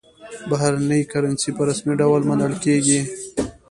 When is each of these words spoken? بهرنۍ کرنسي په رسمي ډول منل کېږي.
بهرنۍ 0.49 1.01
کرنسي 1.11 1.49
په 1.57 1.61
رسمي 1.69 1.93
ډول 2.01 2.21
منل 2.29 2.53
کېږي. 2.65 2.99